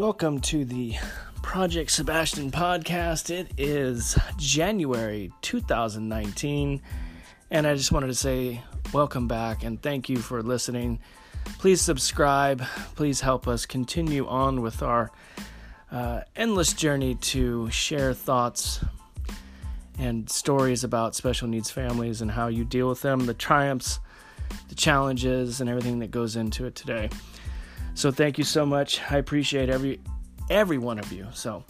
[0.00, 0.96] Welcome to the
[1.42, 3.28] Project Sebastian podcast.
[3.28, 6.80] It is January 2019,
[7.50, 8.62] and I just wanted to say
[8.94, 11.00] welcome back and thank you for listening.
[11.58, 12.62] Please subscribe.
[12.94, 15.10] Please help us continue on with our
[15.92, 18.82] uh, endless journey to share thoughts
[19.98, 24.00] and stories about special needs families and how you deal with them, the triumphs,
[24.70, 27.10] the challenges, and everything that goes into it today.
[28.00, 28.98] So thank you so much.
[29.10, 30.00] I appreciate every
[30.48, 31.26] every one of you.
[31.34, 31.64] So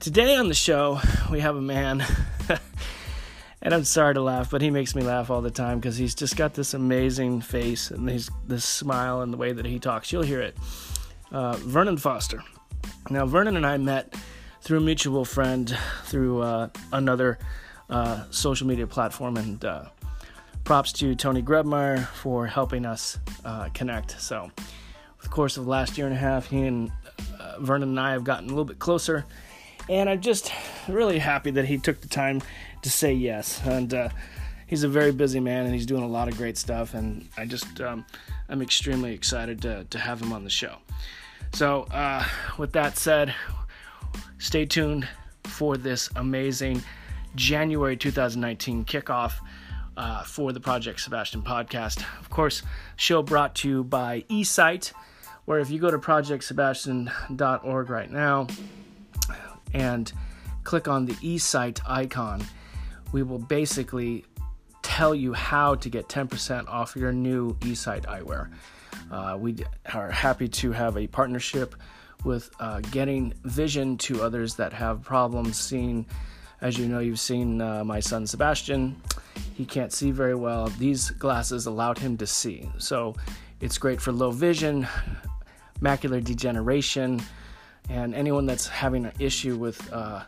[0.00, 0.98] today on the show
[1.30, 2.04] we have a man
[3.62, 6.16] and I'm sorry to laugh, but he makes me laugh all the time because he's
[6.16, 10.12] just got this amazing face and he's this smile and the way that he talks.
[10.12, 10.58] You'll hear it.
[11.30, 12.42] Uh, Vernon Foster.
[13.08, 14.16] Now Vernon and I met
[14.62, 17.38] through a mutual friend through uh, another
[17.88, 19.84] uh, social media platform and uh,
[20.64, 24.20] props to Tony Grebmeyer for helping us uh, connect.
[24.20, 24.50] So
[25.22, 26.90] the course of the last year and a half, he and
[27.38, 29.24] uh, Vernon and I have gotten a little bit closer,
[29.88, 30.52] and I'm just
[30.88, 32.42] really happy that he took the time
[32.82, 33.60] to say yes.
[33.64, 34.08] And uh,
[34.66, 36.94] he's a very busy man, and he's doing a lot of great stuff.
[36.94, 38.04] And I just um,
[38.48, 40.76] I'm extremely excited to to have him on the show.
[41.52, 42.24] So uh,
[42.58, 43.34] with that said,
[44.38, 45.08] stay tuned
[45.44, 46.82] for this amazing
[47.34, 49.34] January 2019 kickoff.
[49.96, 52.04] Uh, for the Project Sebastian podcast.
[52.20, 52.62] Of course,
[52.96, 54.92] show brought to you by eSight
[55.46, 58.46] where if you go to projectsebastian.org right now
[59.72, 60.12] and
[60.64, 62.44] click on the eSight icon,
[63.12, 64.24] we will basically
[64.82, 68.50] tell you how to get 10% off your new eSight eyewear.
[69.10, 69.56] Uh, we
[69.94, 71.74] are happy to have a partnership
[72.24, 76.04] with uh, getting vision to others that have problems seeing.
[76.60, 79.00] As you know, you've seen uh, my son Sebastian.
[79.54, 80.68] He can't see very well.
[80.78, 82.68] These glasses allowed him to see.
[82.78, 83.14] So
[83.60, 84.86] it's great for low vision,
[85.80, 87.22] macular degeneration,
[87.88, 90.24] and anyone that's having an issue with uh,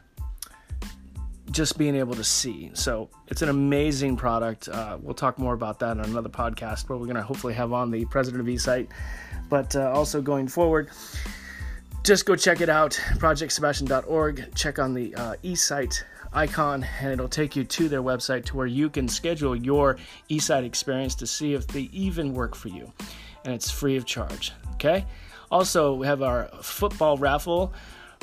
[1.51, 2.71] just being able to see.
[2.75, 4.69] So it's an amazing product.
[4.69, 7.73] Uh, we'll talk more about that on another podcast where we're going to hopefully have
[7.73, 8.89] on the president of eSight.
[9.49, 10.91] But uh, also going forward,
[12.05, 14.55] just go check it out, projectsebastian.org.
[14.55, 16.03] Check on the uh, eSight
[16.33, 19.97] icon, and it'll take you to their website to where you can schedule your
[20.31, 22.93] eSight experience to see if they even work for you.
[23.45, 24.53] And it's free of charge.
[24.75, 25.05] Okay?
[25.51, 27.73] Also, we have our football raffle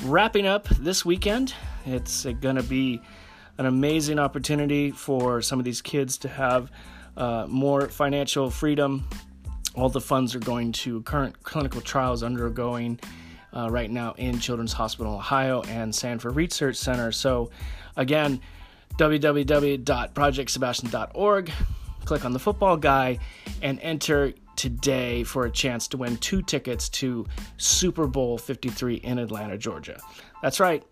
[0.03, 1.53] wrapping up this weekend.
[1.85, 3.01] It's going to be
[3.57, 6.71] an amazing opportunity for some of these kids to have
[7.17, 9.07] uh, more financial freedom.
[9.75, 12.99] All the funds are going to current clinical trials undergoing
[13.53, 17.11] uh, right now in Children's Hospital Ohio and Sanford Research Center.
[17.11, 17.49] So,
[17.95, 18.41] again,
[18.97, 21.51] www.projectsebastian.org.
[22.05, 23.19] Click on the football guy
[23.61, 27.25] and enter today for a chance to win two tickets to
[27.57, 29.99] Super Bowl 53 in Atlanta, Georgia.
[30.41, 30.83] That's right.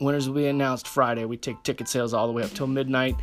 [0.00, 1.24] Winners will be announced Friday.
[1.24, 3.16] We take ticket sales all the way up till midnight.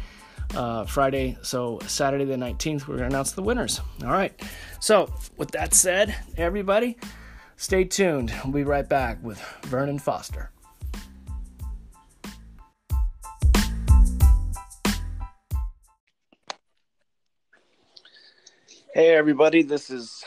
[0.54, 3.82] Uh, Friday, so Saturday the 19th, we're going to announce the winners.
[4.04, 4.32] All right.
[4.80, 6.98] So, with that said, everybody,
[7.58, 8.32] stay tuned.
[8.44, 10.52] We'll be right back with Vernon Foster.
[18.96, 20.24] Hey, everybody, this is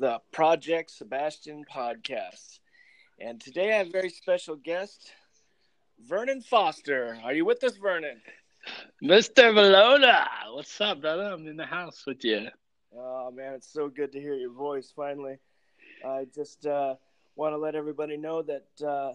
[0.00, 2.58] the Project Sebastian podcast.
[3.20, 5.12] And today I have a very special guest,
[6.08, 7.16] Vernon Foster.
[7.22, 8.20] Are you with us, Vernon?
[9.00, 9.54] Mr.
[9.54, 11.22] Valona, what's up, brother?
[11.22, 12.48] I'm in the house with you.
[12.98, 15.36] Oh, man, it's so good to hear your voice finally.
[16.04, 16.96] I just uh,
[17.36, 19.12] want to let everybody know that uh,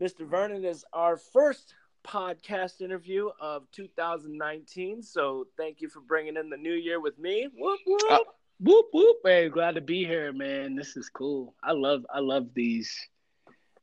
[0.00, 0.24] Mr.
[0.24, 1.74] Vernon is our first
[2.06, 5.02] podcast interview of 2019.
[5.02, 7.48] So thank you for bringing in the new year with me.
[7.52, 8.02] Whoop whoop.
[8.08, 8.18] Uh,
[8.58, 9.18] whoop whoop.
[9.24, 10.74] Hey, glad to be here, man.
[10.74, 11.54] This is cool.
[11.62, 12.96] I love I love these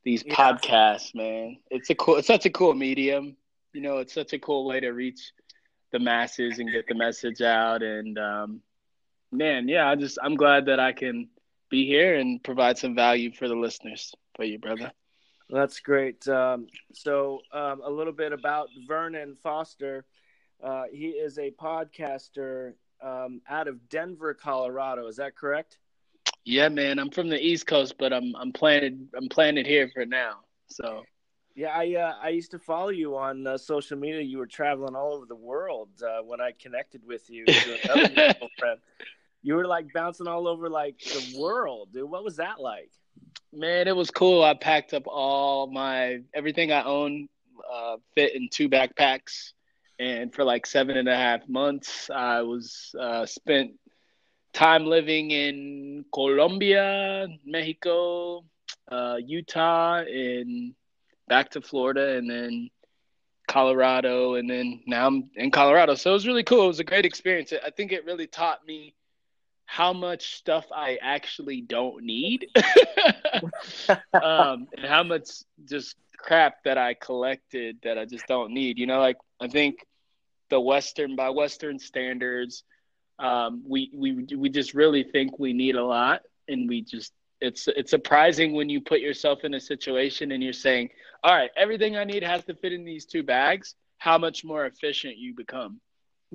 [0.04, 0.36] these yeah.
[0.36, 1.58] podcasts, man.
[1.70, 2.18] It's a cool.
[2.18, 3.38] It's such a cool medium.
[3.74, 5.32] You know, it's such a cool way to reach
[5.92, 7.82] the masses and get the message out.
[7.82, 8.62] And um,
[9.31, 11.30] man, yeah, I just I'm glad that I can
[11.69, 14.92] be here and provide some value for the listeners for you, brother.
[15.50, 16.28] That's great.
[16.28, 20.06] Um, so, um, a little bit about Vernon Foster.
[20.64, 22.74] Uh, he is a podcaster
[23.04, 25.08] um, out of Denver, Colorado.
[25.08, 25.78] Is that correct?
[26.46, 27.00] Yeah, man.
[27.00, 30.40] I'm from the East Coast, but I'm I'm planted I'm planted here for now.
[30.68, 31.04] So.
[31.56, 34.22] Yeah, I uh, I used to follow you on uh, social media.
[34.22, 37.46] You were traveling all over the world uh, when I connected with you.
[38.58, 38.80] friend.
[39.44, 42.10] You were like bouncing all over like the world, dude.
[42.10, 42.90] What was that like?
[43.52, 44.44] Man, it was cool.
[44.44, 47.30] I packed up all my everything I own,
[47.72, 49.53] uh, fit in two backpacks,
[50.00, 53.72] and for like seven and a half months, I was uh, spent
[54.54, 58.44] time living in Colombia, Mexico,
[58.92, 60.74] uh, Utah, and
[61.28, 62.69] back to Florida, and then
[63.48, 65.95] Colorado, and then now I'm in Colorado.
[65.95, 66.66] So it was really cool.
[66.66, 67.54] It was a great experience.
[67.66, 68.95] I think it really taught me
[69.66, 72.48] how much stuff I actually don't need,
[74.13, 75.30] um, and how much
[75.66, 78.80] just crap that I collected that I just don't need.
[78.80, 79.86] You know, like I think
[80.50, 82.64] the Western by Western standards,
[83.20, 87.68] um, we we we just really think we need a lot, and we just it's
[87.68, 90.90] it's surprising when you put yourself in a situation and you're saying,
[91.24, 93.76] all right, everything I need has to fit in these two bags.
[93.98, 95.80] How much more efficient you become.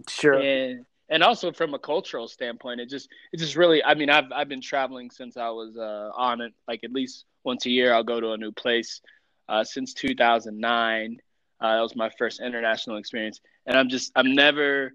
[0.09, 0.39] Sure.
[0.39, 3.83] And and also from a cultural standpoint, it just it just really.
[3.83, 6.53] I mean, I've I've been traveling since I was uh, on it.
[6.67, 9.01] Like at least once a year, I'll go to a new place.
[9.49, 11.21] Uh, since 2009,
[11.61, 14.93] uh, that was my first international experience, and I'm just I'm never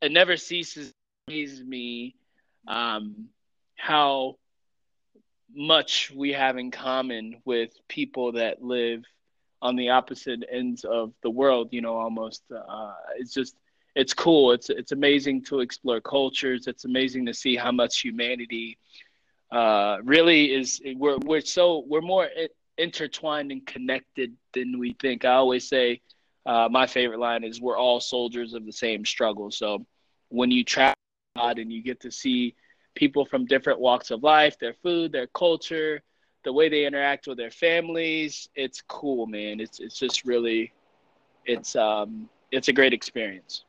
[0.00, 0.92] it never ceases
[1.28, 2.14] to me
[2.68, 3.28] um,
[3.74, 4.36] how
[5.54, 9.04] much we have in common with people that live
[9.62, 11.68] on the opposite ends of the world.
[11.72, 13.56] You know, almost uh, it's just
[13.94, 14.52] it's cool.
[14.52, 16.66] It's it's amazing to explore cultures.
[16.66, 18.78] It's amazing to see how much humanity
[19.50, 20.80] uh, really is.
[20.96, 22.28] We're we're so we're more
[22.78, 25.24] intertwined and connected than we think.
[25.24, 26.00] I always say
[26.44, 29.86] uh, my favorite line is "We're all soldiers of the same struggle." So
[30.28, 30.94] when you travel
[31.36, 32.54] and you get to see
[32.94, 36.02] people from different walks of life, their food, their culture,
[36.44, 39.60] the way they interact with their families, it's cool, man.
[39.60, 40.72] It's it's just really,
[41.44, 43.64] it's um, it's a great experience.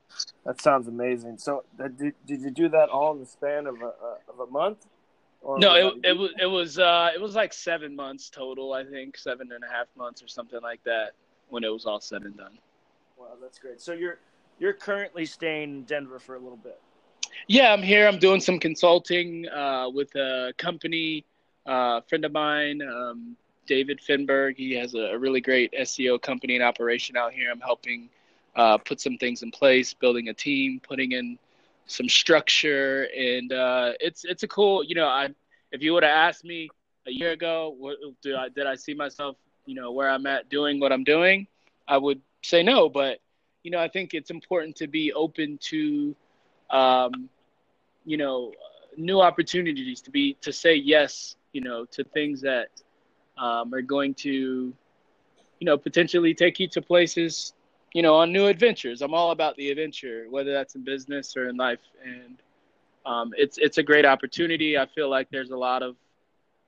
[0.45, 1.37] That sounds amazing.
[1.37, 3.91] So, did, did you do that all in the span of a,
[4.31, 4.85] of a month?
[5.43, 8.73] No, it, it was it was uh, it was like seven months total.
[8.73, 11.11] I think seven and a half months or something like that
[11.49, 12.57] when it was all said and done.
[13.17, 13.81] Wow, that's great.
[13.81, 14.19] So you're
[14.59, 16.79] you're currently staying in Denver for a little bit.
[17.47, 18.07] Yeah, I'm here.
[18.07, 21.23] I'm doing some consulting uh, with a company,
[21.65, 23.37] uh, friend of mine, um,
[23.67, 24.57] David Finberg.
[24.57, 27.51] He has a, a, really great SEO company and operation out here.
[27.51, 28.09] I'm helping
[28.55, 31.37] uh, put some things in place, building a team, putting in
[31.87, 34.83] some structure, and uh, it's it's a cool.
[34.83, 35.29] You know, I
[35.71, 36.69] if you would have asked me
[37.07, 40.49] a year ago, what, did I did I see myself, you know, where I'm at
[40.49, 41.47] doing what I'm doing,
[41.87, 42.89] I would say no.
[42.89, 43.19] But
[43.63, 46.15] you know, I think it's important to be open to,
[46.69, 47.29] um,
[48.05, 48.53] you know,
[48.97, 52.69] new opportunities to be to say yes, you know, to things that
[53.37, 54.73] um, are going to,
[55.59, 57.53] you know, potentially take you to places
[57.97, 59.01] you know, on new adventures.
[59.01, 62.37] I'm all about the adventure, whether that's in business or in life, and
[63.07, 64.77] um, it's it's a great opportunity.
[64.77, 65.95] I feel like there's a lot of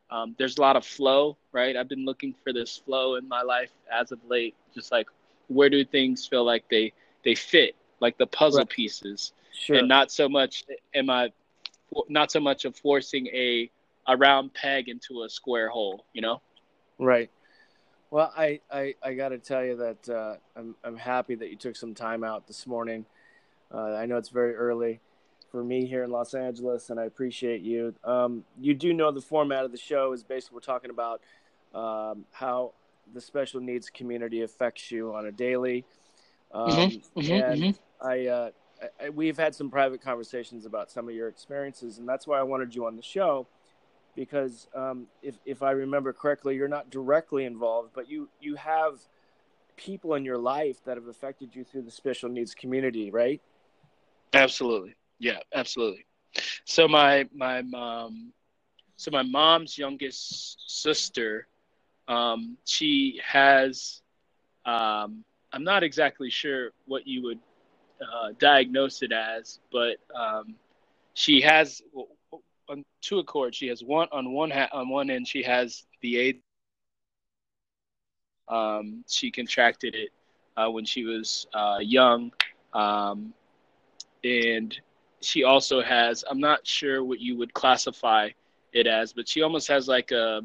[0.09, 1.77] um, there's a lot of flow, right?
[1.77, 4.55] I've been looking for this flow in my life as of late.
[4.73, 5.05] Just like
[5.49, 6.93] where do things feel like they
[7.23, 8.69] they fit, like the puzzle right.
[8.69, 9.75] pieces, sure.
[9.75, 10.63] and not so much
[10.95, 11.31] am I
[12.07, 13.69] not so much of forcing a
[14.07, 16.41] a round peg into a square hole, you know?
[16.97, 17.29] Right.
[18.11, 21.55] Well, I, I, I got to tell you that uh, I'm, I'm happy that you
[21.55, 23.05] took some time out this morning.
[23.71, 24.99] Uh, I know it's very early
[25.51, 27.93] for me here in Los Angeles, and I appreciate you.
[28.03, 31.21] Um, you do know the format of the show is basically we're talking about
[31.75, 32.73] um, how
[33.13, 35.85] the special needs community affects you on a daily.
[36.51, 38.07] Um, mm-hmm, mm-hmm, and mm-hmm.
[38.07, 38.49] I, uh,
[39.03, 42.43] I, we've had some private conversations about some of your experiences, and that's why I
[42.43, 43.45] wanted you on the show
[44.19, 48.99] because um, if if I remember correctly, you're not directly involved, but you you have
[49.77, 53.41] people in your life that have affected you through the special needs community, right?
[54.33, 56.05] Absolutely, yeah, absolutely.
[56.65, 58.33] So my my mom,
[58.97, 61.47] so my mom's youngest sister,
[62.09, 64.01] um, she has.
[64.65, 65.23] Um,
[65.53, 67.39] I'm not exactly sure what you would
[68.01, 70.55] uh, diagnose it as, but um,
[71.13, 71.81] she has
[72.69, 73.57] on two accords.
[73.57, 75.27] She has one on one ha- on one end.
[75.27, 76.39] She has the AIDS.
[78.47, 80.09] Um, she contracted it
[80.57, 82.31] uh, when she was uh, young,
[82.73, 83.33] um,
[84.23, 84.75] and
[85.21, 86.23] she also has.
[86.29, 88.29] I'm not sure what you would classify
[88.73, 90.41] it as, but she almost has like a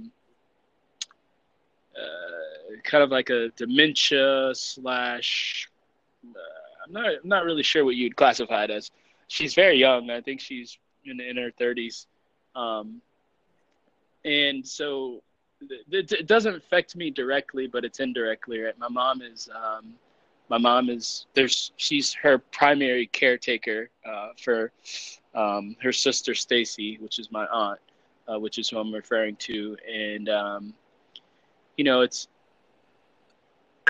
[1.97, 5.69] uh, kind of like a dementia slash.
[6.25, 6.39] Uh,
[6.87, 7.07] I'm not.
[7.07, 8.91] I'm not really sure what you'd classify it as.
[9.29, 10.11] She's very young.
[10.11, 12.07] I think she's in, in her 30s.
[12.55, 13.01] Um,
[14.25, 15.23] and so
[15.61, 18.79] it, it, doesn't affect me directly, but it's indirectly, right?
[18.79, 19.95] My mom is, um,
[20.49, 24.73] my mom is there's she's her primary caretaker uh, for
[25.35, 27.81] um, her sister Stacy, which is my aunt,
[28.29, 30.75] uh, which is who I'm referring to, and um,
[31.77, 32.29] you know it's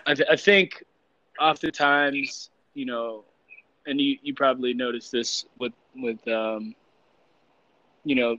[0.06, 0.84] I, th- I think
[1.40, 3.24] oftentimes you know,
[3.86, 6.74] and you you probably noticed this with with um,
[8.04, 8.36] you know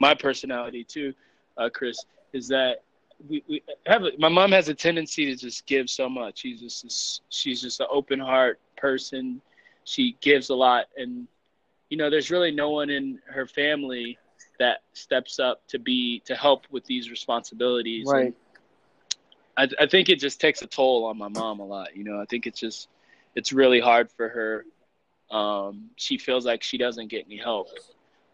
[0.00, 1.14] my personality too,
[1.56, 2.82] uh, Chris, is that
[3.28, 6.38] we, we have a, my mom has a tendency to just give so much.
[6.38, 9.40] She's just she's just an open heart person.
[9.84, 11.28] She gives a lot, and
[11.90, 14.18] you know, there's really no one in her family
[14.58, 18.06] that steps up to be to help with these responsibilities.
[18.06, 18.34] Right.
[19.56, 21.96] I I think it just takes a toll on my mom a lot.
[21.96, 22.88] You know, I think it's just
[23.34, 24.64] it's really hard for her.
[25.36, 27.68] Um, she feels like she doesn't get any help.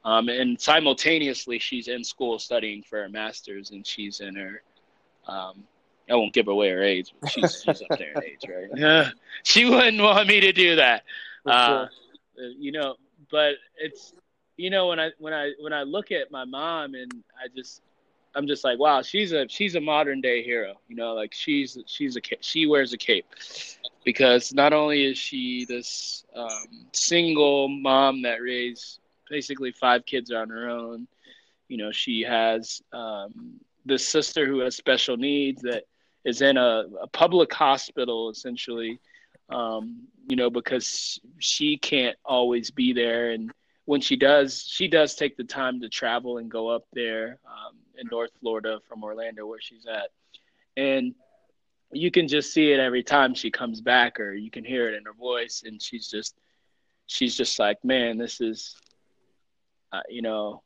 [0.07, 4.63] Um, and simultaneously, she's in school studying for her master's, and she's in her.
[5.27, 5.65] Um,
[6.09, 9.13] I won't give away her age, but she's she's up there in age, right?
[9.43, 11.03] she wouldn't want me to do that,
[11.45, 11.87] uh,
[12.37, 12.95] you know.
[13.33, 14.15] But it's
[14.57, 17.83] you know when I when I when I look at my mom and I just
[18.37, 21.79] I'm just like wow she's a she's a modern day hero you know like she's
[21.87, 23.27] she's a she wears a cape
[24.05, 30.49] because not only is she this um, single mom that raised basically five kids on
[30.51, 31.09] her own.
[31.69, 35.85] You know, she has um, this sister who has special needs that
[36.25, 39.01] is in a, a public hospital essentially.
[39.49, 43.53] Um, you know, because she can't always be there, and
[43.85, 47.77] when she does, she does take the time to travel and go up there um,
[47.97, 50.11] in North Florida from Orlando, where she's at,
[50.77, 51.15] and
[51.93, 54.97] you can just see it every time she comes back, or you can hear it
[54.97, 56.35] in her voice, and she's just,
[57.07, 58.75] she's just like, man, this is
[59.93, 60.63] uh, you know,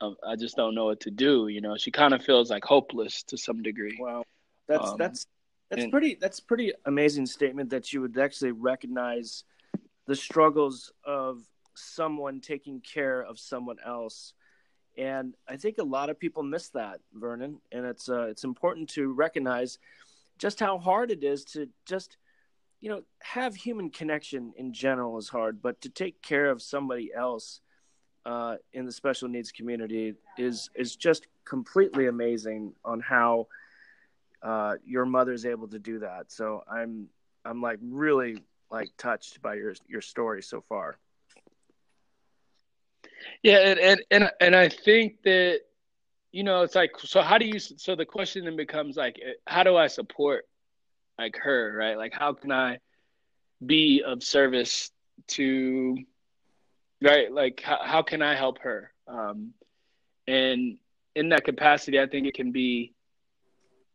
[0.00, 1.48] um, I just don't know what to do.
[1.48, 3.96] You know, she kind of feels like hopeless to some degree.
[3.98, 4.24] Wow,
[4.66, 5.26] that's um, that's
[5.70, 9.44] that's and, pretty that's pretty amazing statement that you would actually recognize
[10.06, 11.42] the struggles of
[11.74, 14.34] someone taking care of someone else.
[14.96, 17.60] And I think a lot of people miss that, Vernon.
[17.70, 19.78] And it's uh, it's important to recognize
[20.38, 22.16] just how hard it is to just
[22.80, 27.12] you know have human connection in general is hard, but to take care of somebody
[27.14, 27.60] else
[28.26, 33.46] uh, in the special needs community is is just completely amazing on how
[34.42, 36.30] uh, your mother is able to do that.
[36.30, 37.08] So I'm
[37.44, 40.98] I'm like really like touched by your your story so far.
[43.42, 45.60] Yeah, and and and, and I think that
[46.32, 49.62] you know it's like so how do you so the question then becomes like how
[49.62, 50.46] do I support
[51.18, 52.78] like her right like how can I
[53.64, 54.90] be of service
[55.28, 55.96] to
[57.02, 58.92] right like how, how can i help her?
[59.06, 59.54] Um,
[60.26, 60.78] and
[61.14, 62.94] in that capacity i think it can be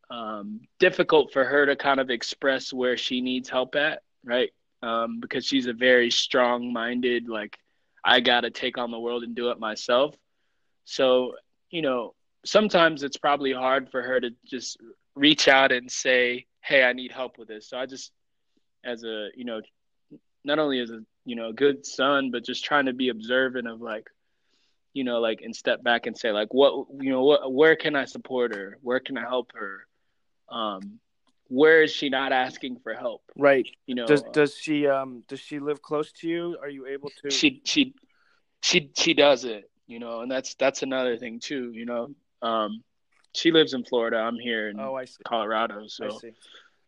[0.10, 4.50] um, difficult for her to kind of express where she needs help at right?
[4.82, 7.58] Um, because she's a very strong minded like
[8.06, 10.16] i gotta take on the world and do it myself.
[10.86, 11.36] So
[11.70, 12.14] you know
[12.46, 14.78] sometimes it's probably hard for her to just
[15.16, 17.70] reach out and say hey i need help with this.
[17.70, 18.12] So i just
[18.84, 19.62] as a you know
[20.44, 23.68] not only as a you know, a good son, but just trying to be observant
[23.68, 24.10] of like,
[24.94, 27.96] you know, like and step back and say like, what, you know, what, where can
[27.96, 28.78] I support her?
[28.82, 29.88] Where can I help her?
[30.50, 31.00] Um,
[31.48, 33.22] where is she not asking for help?
[33.38, 33.68] Right.
[33.86, 36.58] You know, does does she um does she live close to you?
[36.62, 37.30] Are you able to?
[37.30, 37.94] She she
[38.62, 39.70] she she does it.
[39.86, 41.72] You know, and that's that's another thing too.
[41.74, 42.84] You know, um,
[43.34, 44.18] she lives in Florida.
[44.18, 45.22] I'm here in oh, I see.
[45.28, 45.88] Colorado.
[45.88, 46.32] So, I see.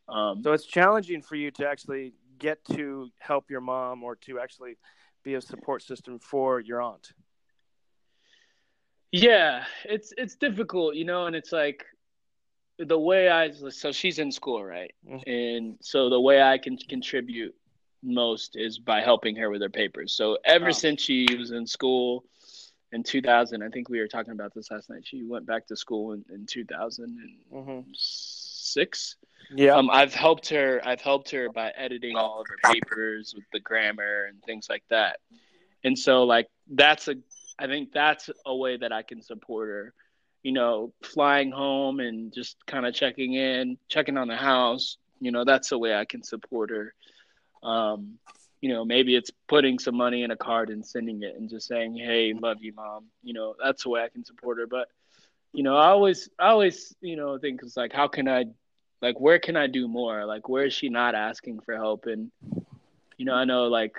[0.08, 4.40] Um, so it's challenging for you to actually get to help your mom or to
[4.40, 4.78] actually
[5.24, 7.14] be a support system for your aunt?
[9.12, 11.86] Yeah, it's it's difficult, you know, and it's like
[12.78, 14.94] the way I so she's in school, right?
[15.08, 15.30] Mm-hmm.
[15.30, 17.56] And so the way I can contribute
[18.04, 20.14] most is by helping her with her papers.
[20.14, 22.26] So ever since she was in school
[22.92, 25.06] in 2000, I think we were talking about this last night.
[25.06, 27.46] She went back to school in, in 2006.
[27.54, 27.80] Mm-hmm.
[29.54, 29.76] Yeah.
[29.76, 30.82] Um, I've helped her.
[30.84, 34.84] I've helped her by editing all of her papers with the grammar and things like
[34.90, 35.20] that.
[35.84, 37.16] And so, like, that's a.
[37.58, 39.94] I think that's a way that I can support her.
[40.44, 44.98] You know, flying home and just kind of checking in, checking on the house.
[45.20, 46.94] You know, that's the way I can support her.
[47.64, 48.20] Um,
[48.62, 51.68] you know, maybe it's putting some money in a card and sending it and just
[51.68, 54.68] saying, "Hey, love you, mom." You know, that's the way I can support her.
[54.68, 54.88] But,
[55.54, 58.46] you know, I always, I always, you know, think it's like, how can I
[59.06, 60.26] like where can I do more?
[60.26, 62.08] Like where is she not asking for help?
[62.08, 62.32] And
[63.18, 63.96] you know, I know like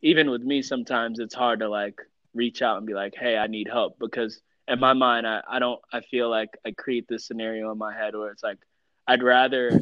[0.00, 2.00] even with me sometimes it's hard to like
[2.32, 5.58] reach out and be like, Hey, I need help because in my mind I, I
[5.58, 8.56] don't I feel like I create this scenario in my head where it's like
[9.06, 9.78] I'd rather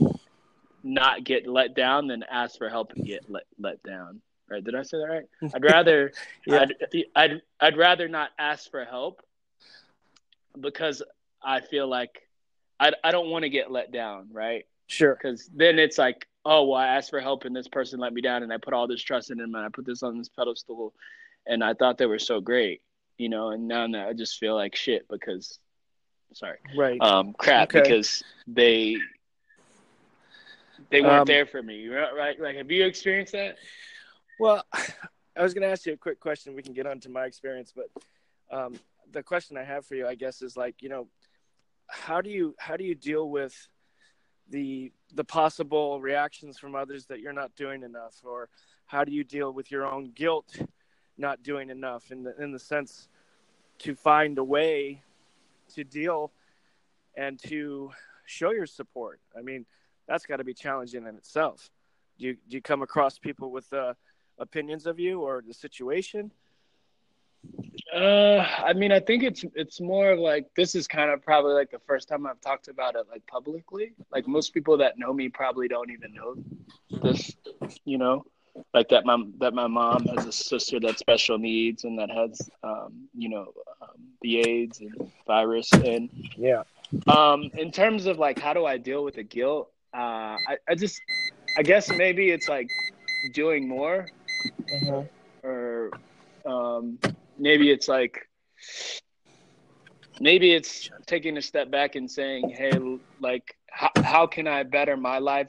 [0.83, 4.21] not get let down than ask for help and get let let down.
[4.51, 4.65] Right?
[4.65, 5.53] Did I say that right?
[5.55, 6.11] I'd rather
[6.49, 6.65] yeah.
[6.65, 9.23] I'd, I'd I'd rather not ask for help
[10.59, 11.01] because
[11.41, 12.28] I feel like
[12.81, 14.67] I, I don't want to get let down, right?
[14.87, 15.15] Sure.
[15.15, 18.21] Because then it's like, oh, well, I asked for help and this person let me
[18.21, 20.29] down and I put all this trust in them and I put this on this
[20.29, 20.95] pedestal
[21.47, 22.83] and I thought they were so great,
[23.19, 25.59] you know, and now I just feel like shit because
[26.33, 27.81] sorry, right, um, crap Okay.
[27.81, 28.97] because they
[30.91, 32.15] they weren't Um, there for me, right?
[32.15, 32.41] right?
[32.41, 33.59] Like, have you experienced that?
[34.39, 34.65] Well,
[35.37, 36.55] I was going to ask you a quick question.
[36.55, 37.91] We can get on to my experience, but
[38.51, 38.79] um,
[39.13, 41.09] the question I have for you, I guess, is like, you know,
[41.89, 43.69] how do you how do you deal with
[44.51, 48.49] the the possible reactions from others that you're not doing enough, or
[48.87, 50.57] how do you deal with your own guilt
[51.17, 53.09] not doing enough in the in the sense
[53.79, 55.03] to find a way
[55.75, 56.33] to deal
[57.17, 57.91] and to
[58.27, 59.21] show your support?
[59.37, 59.67] I mean,
[60.07, 61.71] that's got to be challenging in itself.
[62.19, 63.95] Do you do you come across people with uh,
[64.39, 66.33] opinions of you or the situation?
[67.95, 71.53] Uh, I mean, I think it's it's more of like this is kind of probably
[71.55, 73.95] like the first time I've talked about it like publicly.
[74.13, 76.37] Like most people that know me probably don't even know
[77.03, 77.35] this,
[77.85, 78.25] you know,
[78.75, 82.51] like that my that my mom has a sister that's special needs and that has
[82.63, 84.95] um, you know, um, the AIDS and
[85.27, 86.63] virus and Yeah.
[87.07, 89.71] um in terms of like how do I deal with the guilt?
[89.95, 91.01] Uh I, I just
[91.57, 92.69] I guess maybe it's like
[93.33, 94.07] doing more
[95.43, 95.91] or
[96.45, 96.99] um,
[97.39, 98.29] maybe it's like
[100.21, 102.79] maybe it's taking a step back and saying hey
[103.21, 105.49] like how, how can i better my life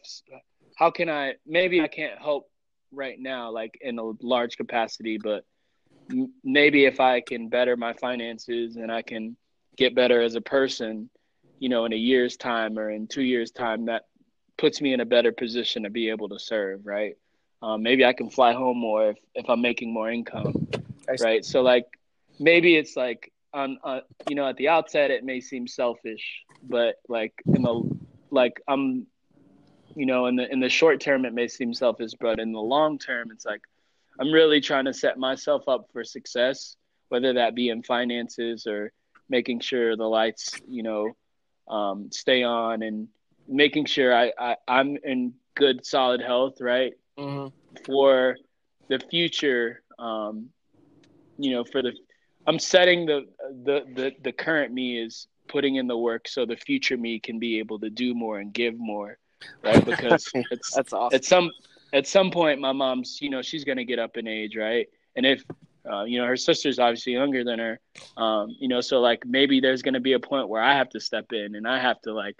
[0.75, 2.49] how can i maybe i can't help
[2.91, 5.43] right now like in a large capacity but
[6.43, 9.35] maybe if i can better my finances and i can
[9.77, 11.09] get better as a person
[11.59, 14.03] you know in a year's time or in two years time that
[14.57, 17.15] puts me in a better position to be able to serve right
[17.61, 20.53] um, maybe I can fly home more if, if I'm making more income.
[21.21, 21.43] Right?
[21.43, 21.85] So like
[22.39, 26.95] maybe it's like on uh, you know at the outset it may seem selfish, but
[27.07, 27.97] like in the
[28.31, 29.07] like I'm
[29.95, 32.59] you know in the in the short term it may seem selfish, but in the
[32.59, 33.61] long term it's like
[34.19, 36.75] I'm really trying to set myself up for success,
[37.09, 38.91] whether that be in finances or
[39.29, 41.15] making sure the lights you know
[41.67, 43.07] um, stay on and
[43.47, 46.93] making sure I, I I'm in good solid health, right?
[47.17, 47.47] Mm-hmm.
[47.85, 48.37] for
[48.87, 50.51] the future um
[51.39, 51.93] you know for the
[52.47, 53.25] i'm setting the
[53.63, 57.39] the the, the current me is putting in the work so the future me can
[57.39, 59.17] be able to do more and give more
[59.63, 59.83] right?
[59.85, 61.15] Because it's That's awesome.
[61.15, 61.51] at some
[61.93, 64.87] at some point my mom's you know she's going to get up in age right?
[65.15, 65.43] And if
[65.89, 67.79] uh, you know her sister's obviously younger than her
[68.17, 70.89] um you know so like maybe there's going to be a point where i have
[70.89, 72.35] to step in and i have to like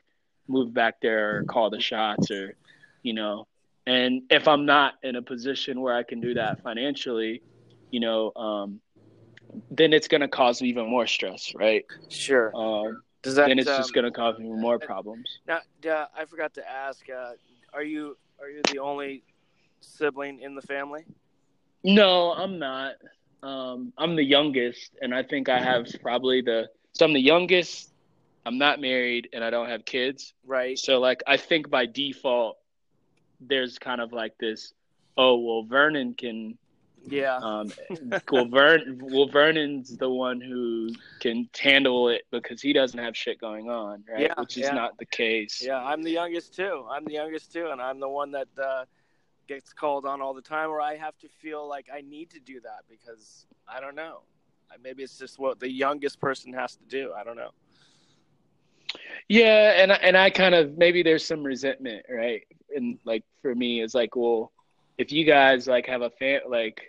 [0.48, 2.54] move back there or call the shots or
[3.02, 3.48] you know.
[3.88, 7.42] And if i'm not in a position where i can do that financially
[7.92, 8.82] you know um
[9.72, 12.52] then it's going to cause even more stress right Sure.
[12.56, 13.48] um Does that?
[13.48, 15.60] then it's um, just going to cause even more problems Now,
[15.90, 17.08] uh, I forgot to ask.
[17.10, 17.34] Uh,
[17.74, 19.24] are you are you the only
[19.82, 21.06] sibling in the family?
[21.84, 22.96] No, I'm not.
[23.44, 26.68] Um, I'm the youngest, and I think I have probably the.
[26.94, 27.90] So I'm the youngest.
[28.46, 30.34] I'm not married, and I don't have kids.
[30.46, 30.78] Right.
[30.78, 32.58] So like, I think by default,
[33.40, 34.74] there's kind of like this.
[35.18, 36.58] Oh well, Vernon can.
[37.08, 37.38] Yeah.
[37.38, 37.72] Um,
[38.32, 43.40] well, Vern, well, Vernon's the one who can handle it because he doesn't have shit
[43.40, 44.22] going on, right?
[44.22, 44.74] Yeah, Which is yeah.
[44.74, 45.62] not the case.
[45.66, 46.86] Yeah, I'm the youngest too.
[46.90, 48.86] I'm the youngest too, and I'm the one that uh,
[49.48, 52.40] gets called on all the time, where I have to feel like I need to
[52.40, 54.22] do that because I don't know.
[54.84, 57.12] Maybe it's just what the youngest person has to do.
[57.18, 57.52] I don't know.
[59.28, 62.44] Yeah, and and I kind of maybe there's some resentment, right?
[62.76, 64.52] And like for me, it's like, well,
[65.00, 66.82] if you guys like have a fam, like,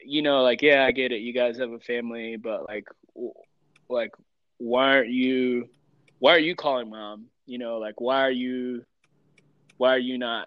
[0.00, 3.34] you know, like yeah, I get it, you guys have a family, but like, w-
[3.90, 4.12] like,
[4.58, 5.68] why aren't you,
[6.20, 7.26] why are you calling mom?
[7.46, 8.84] You know, like, why are you,
[9.76, 10.46] why are you not,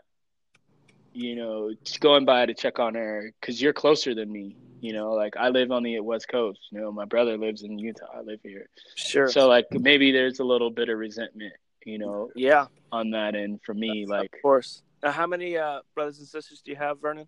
[1.14, 3.34] you know, just going by to check on her?
[3.40, 4.56] Because you're closer than me.
[4.80, 6.60] You know, like I live on the West Coast.
[6.72, 8.06] You know, my brother lives in Utah.
[8.16, 8.68] I live here.
[8.96, 9.28] Sure.
[9.28, 11.54] So like maybe there's a little bit of resentment,
[11.86, 14.08] you know, yeah, on that end for me.
[14.08, 14.82] Like of course.
[15.04, 17.28] Now, how many uh, brothers and sisters do you have, Vernon?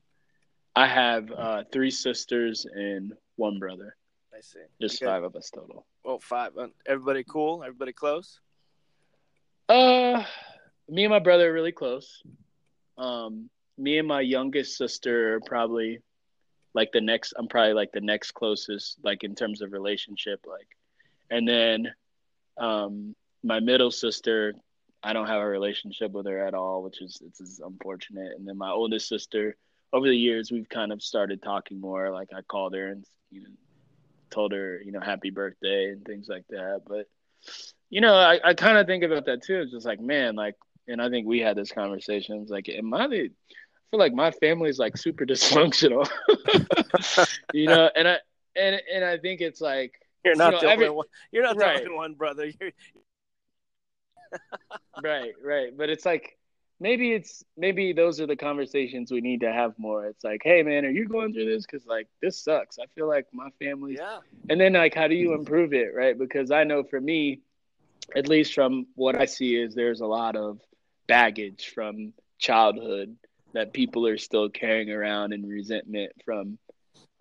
[0.76, 3.96] I have uh, three sisters and one brother.
[4.36, 4.60] I see.
[4.82, 5.10] Just Okay.
[5.10, 5.86] five of us total.
[6.04, 6.58] Well, five.
[6.58, 7.64] Uh, Everybody cool?
[7.64, 8.40] Everybody close?
[9.70, 10.24] Uh,
[10.90, 12.22] me and my brother are really close.
[12.98, 16.00] Um, me and my youngest sister are probably
[16.74, 17.34] like the next.
[17.38, 20.46] I'm probably like the next closest, like in terms of relationship.
[20.48, 20.68] Like,
[21.30, 21.94] and then,
[22.58, 24.54] um, my middle sister,
[25.04, 28.34] I don't have a relationship with her at all, which is it's unfortunate.
[28.38, 29.56] And then my oldest sister,
[29.92, 32.10] over the years, we've kind of started talking more.
[32.10, 33.50] Like I called her and you know,
[34.30, 36.84] told her you know happy birthday and things like that.
[36.88, 37.08] But
[37.90, 39.62] you know, I, I kind of think about that too.
[39.62, 40.56] It's just like, man, like,
[40.88, 42.42] and I think we had this conversation.
[42.42, 43.30] It's like, am I the, I
[43.92, 46.10] feel like my family's like super dysfunctional,
[47.54, 48.18] you know, and I,
[48.56, 49.94] and, and I think it's like,
[50.26, 51.08] You're not you know, the every, only one.
[51.32, 52.46] You're not the only one, brother.
[52.60, 52.72] You're...
[55.04, 55.76] right, right.
[55.76, 56.38] But it's like
[56.80, 60.06] maybe it's maybe those are the conversations we need to have more.
[60.06, 61.66] It's like, hey man, are you going through this?
[61.66, 62.78] Because like this sucks.
[62.80, 63.96] I feel like my family.
[63.98, 64.20] Yeah.
[64.50, 66.18] And then like, how do you improve it, right?
[66.18, 67.42] Because I know for me,
[68.16, 70.60] at least from what I see, is there's a lot of
[71.08, 73.16] baggage from childhood
[73.54, 76.58] that people are still carrying around and resentment from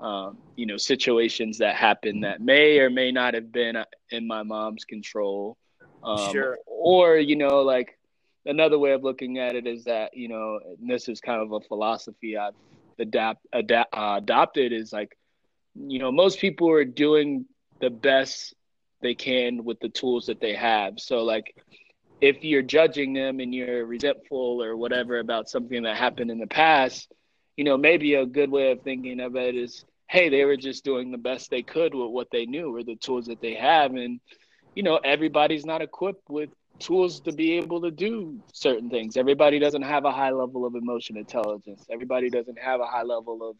[0.01, 3.77] um, you know situations that happen that may or may not have been
[4.11, 5.57] in my mom's control
[6.03, 7.99] um, sure or you know like
[8.47, 11.61] another way of looking at it is that you know this is kind of a
[11.61, 12.55] philosophy i've
[12.99, 15.17] adapt, adapt uh, adopted is like
[15.75, 17.47] you know most people are doing
[17.81, 18.55] the best
[19.01, 21.55] they can with the tools that they have so like
[22.23, 26.47] if you're judging them and you're resentful or whatever about something that happened in the
[26.47, 27.13] past,
[27.57, 30.85] you know, maybe a good way of thinking of it is, hey, they were just
[30.85, 33.91] doing the best they could with what they knew or the tools that they have.
[33.97, 34.21] And,
[34.75, 39.17] you know, everybody's not equipped with tools to be able to do certain things.
[39.17, 41.85] Everybody doesn't have a high level of emotion intelligence.
[41.91, 43.57] Everybody doesn't have a high level of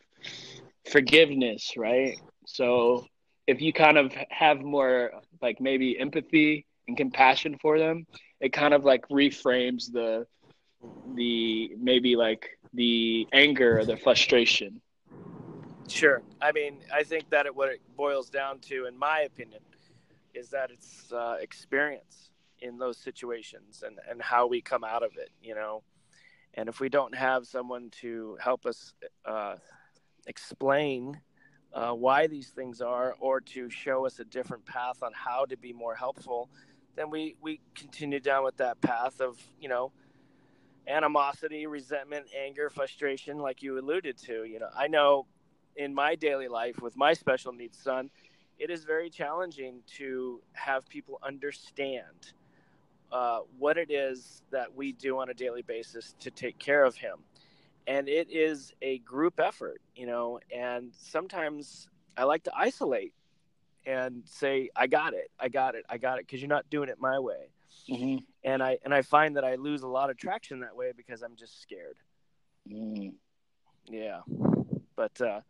[0.91, 2.19] forgiveness, right?
[2.47, 3.07] So
[3.47, 8.07] if you kind of have more like maybe empathy and compassion for them,
[8.41, 10.27] it kind of like reframes the
[11.15, 14.81] the maybe like the anger or the frustration.
[15.89, 16.23] Sure.
[16.41, 19.61] I mean, I think that it, what it boils down to, in my opinion,
[20.35, 25.13] is that it's uh, experience in those situations and, and how we come out of
[25.17, 25.83] it, you know.
[26.55, 29.57] And if we don't have someone to help us uh,
[30.27, 31.21] explain
[31.73, 35.57] uh, why these things are or to show us a different path on how to
[35.57, 36.51] be more helpful,
[36.95, 39.93] then we we continue down with that path of you know
[40.87, 44.45] animosity, resentment, anger, frustration, like you alluded to.
[44.45, 45.27] You know, I know
[45.77, 48.11] in my daily life with my special needs son,
[48.59, 52.33] it is very challenging to have people understand
[53.11, 56.97] uh, what it is that we do on a daily basis to take care of
[56.97, 57.19] him.
[57.87, 63.15] And it is a group effort, you know, and sometimes I like to isolate
[63.87, 66.89] and say i got it i got it i got it because you're not doing
[66.89, 67.51] it my way
[67.89, 68.17] mm-hmm.
[68.45, 71.23] and i and i find that i lose a lot of traction that way because
[71.23, 71.97] i'm just scared
[72.71, 73.13] mm.
[73.87, 74.21] yeah
[74.95, 75.41] but uh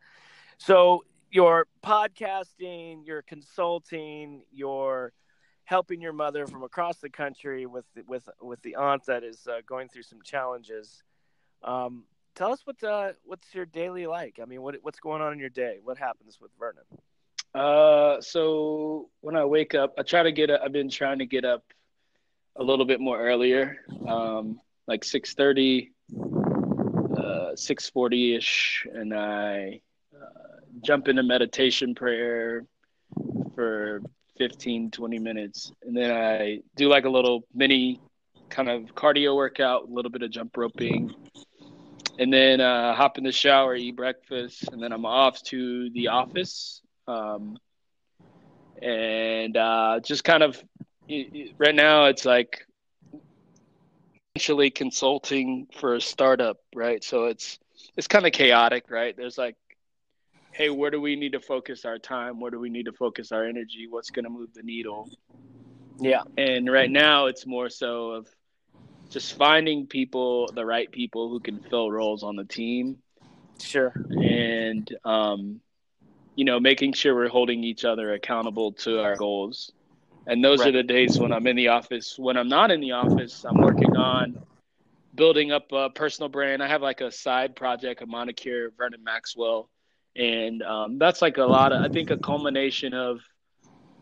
[0.59, 5.12] so your podcasting your consulting your
[5.64, 9.61] helping your mother from across the country with with with the aunt that is uh,
[9.66, 11.03] going through some challenges.
[11.62, 14.38] Um tell us what uh, what's your daily like?
[14.40, 15.79] I mean what what's going on in your day?
[15.83, 16.85] What happens with vernon?
[17.55, 20.61] Uh, so when I wake up, I try to get up.
[20.64, 21.64] I've been trying to get up
[22.57, 25.92] a little bit more earlier, um, like six thirty,
[27.16, 29.81] uh, six forty ish, and I
[30.14, 32.64] uh, jump into meditation prayer
[33.55, 34.03] for
[34.38, 38.01] 15, 20 minutes, and then I do like a little mini
[38.49, 41.14] kind of cardio workout, a little bit of jump roping,
[42.18, 46.09] and then uh, hop in the shower, eat breakfast, and then I'm off to the
[46.09, 47.59] office um,
[48.81, 50.62] and uh, just kind of
[51.59, 52.66] right now, it's like
[54.35, 57.03] essentially consulting for a startup, right?
[57.03, 57.59] So it's
[57.97, 59.16] it's kind of chaotic, right?
[59.16, 59.57] There's like,
[60.53, 62.41] hey, where do we need to focus our time?
[62.41, 63.87] Where do we need to focus our energy?
[63.88, 65.11] What's going to move the needle?
[65.99, 66.23] Yeah.
[66.37, 68.29] And right now, it's more so of
[69.11, 72.99] just finding people, the right people who can fill roles on the team.
[73.59, 73.93] Sure.
[74.11, 75.61] And um,
[76.35, 79.73] you know, making sure we're holding each other accountable to our goals.
[80.27, 80.69] And those right.
[80.69, 82.19] are the days when I'm in the office.
[82.19, 84.41] When I'm not in the office, I'm working on
[85.15, 86.62] building up a personal brand.
[86.62, 89.69] I have like a side project, a moniker, Vernon Maxwell,
[90.16, 93.20] and um, that's like a lot of, I think, a culmination of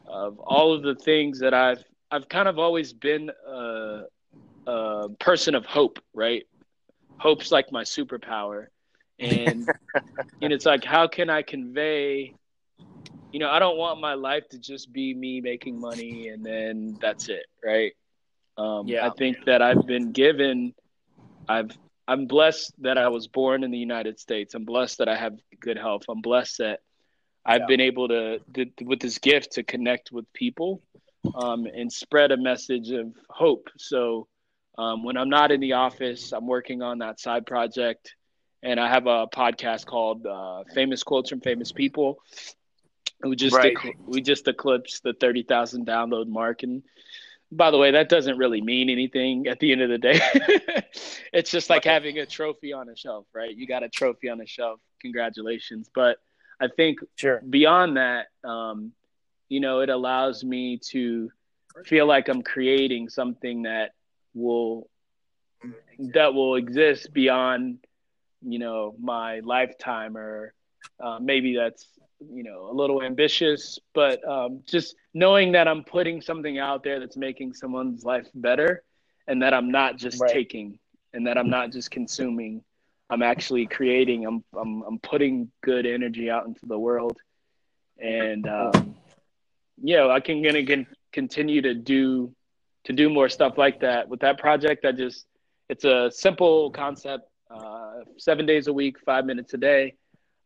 [0.06, 4.02] of all of the things that I've I've kind of always been a,
[4.66, 6.44] a person of hope, right?
[7.18, 8.66] Hope's like my superpower,
[9.20, 9.68] and
[10.42, 12.34] and it's like how can i convey
[13.32, 16.96] you know i don't want my life to just be me making money and then
[17.00, 17.92] that's it right?
[18.56, 19.06] Um, yeah.
[19.06, 20.74] I think that i've been given
[21.48, 21.70] i've
[22.10, 25.34] i'm blessed that i was born in the united states i'm blessed that i have
[25.60, 26.80] good health i'm blessed that
[27.44, 27.66] i've yeah.
[27.66, 30.82] been able to, to, with this gift to connect with people
[31.34, 34.26] um, and spread a message of hope so
[34.78, 38.14] um, when i'm not in the office i'm working on that side project
[38.62, 42.18] and I have a podcast called uh, "Famous Quotes from Famous People."
[43.22, 43.76] We just right.
[44.06, 46.82] we just eclipsed the thirty thousand download mark, and
[47.52, 50.20] by the way, that doesn't really mean anything at the end of the day.
[51.32, 53.54] it's just like having a trophy on a shelf, right?
[53.54, 54.80] You got a trophy on a shelf.
[55.00, 55.90] Congratulations!
[55.94, 56.18] But
[56.60, 57.40] I think sure.
[57.48, 58.92] beyond that, um,
[59.48, 61.30] you know, it allows me to
[61.84, 63.92] feel like I'm creating something that
[64.34, 64.88] will
[65.98, 67.78] that will exist beyond
[68.42, 70.54] you know my lifetime or
[71.02, 71.86] uh, maybe that's
[72.28, 77.00] you know a little ambitious but um, just knowing that i'm putting something out there
[77.00, 78.82] that's making someone's life better
[79.26, 80.32] and that i'm not just right.
[80.32, 80.78] taking
[81.12, 82.62] and that i'm not just consuming.
[83.12, 84.24] I'm actually creating.
[84.24, 87.18] I'm i'm, I'm putting good energy out into the world.
[87.98, 88.94] And um,
[89.82, 92.32] yeah i can gonna can continue to do
[92.84, 94.08] to do more stuff like that.
[94.08, 95.26] With that project i just
[95.68, 99.94] it's a simple concept uh, seven days a week five minutes a day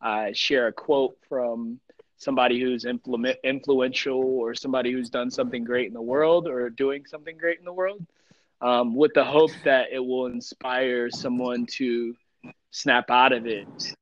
[0.00, 1.80] I share a quote from
[2.16, 7.04] somebody who's implement, influential or somebody who's done something great in the world or doing
[7.06, 8.04] something great in the world
[8.60, 12.14] um, with the hope that it will inspire someone to
[12.70, 13.94] snap out of it.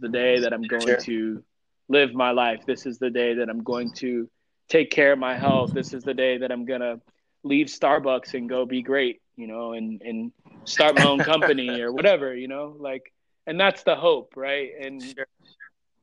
[0.00, 0.96] The day that i'm going sure.
[0.96, 1.44] to
[1.88, 2.64] live my life.
[2.66, 4.28] This is the day that i'm going to
[4.68, 5.72] take care of my health.
[5.72, 7.00] This is the day that i'm going to
[7.44, 10.32] leave starbucks and go be great you know and and
[10.64, 13.12] start my own company or whatever you know like
[13.46, 14.70] and that's the hope, right?
[14.80, 15.26] And sure.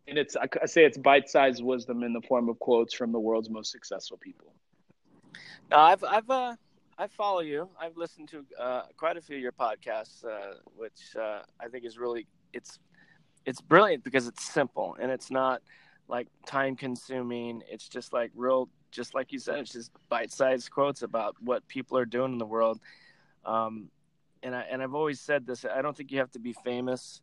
[0.08, 3.50] and it's I say it's bite-sized wisdom in the form of quotes from the world's
[3.50, 4.54] most successful people.
[5.72, 6.56] No, I've I've uh,
[6.98, 7.70] I follow you.
[7.80, 11.86] I've listened to uh, quite a few of your podcasts, uh, which uh, I think
[11.86, 12.80] is really it's
[13.46, 15.62] it's brilliant because it's simple and it's not
[16.08, 17.62] like time consuming.
[17.70, 21.98] It's just like real, just like you said, it's just bite-sized quotes about what people
[21.98, 22.80] are doing in the world.
[23.46, 23.90] Um,
[24.44, 25.66] and I and I've always said this.
[25.66, 27.22] I don't think you have to be famous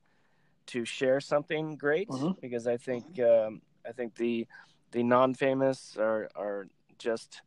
[0.66, 2.33] to share something great mm-hmm.
[2.40, 4.46] because I think um, I think the
[4.92, 6.66] the non-famous are are
[6.98, 7.42] just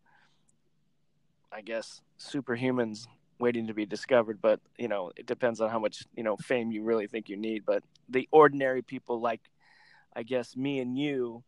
[1.51, 3.07] I guess superhumans
[3.39, 4.39] waiting to be discovered.
[4.41, 7.37] But you know it depends on how much you know fame you really think you
[7.37, 7.65] need.
[7.65, 9.41] But the ordinary people like
[10.15, 11.43] I guess me and you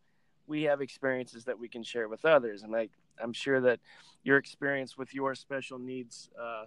[0.46, 2.62] we have experiences that we can share with others.
[2.62, 2.90] And like
[3.22, 3.80] I'm sure that
[4.24, 6.64] your experience with your special needs uh,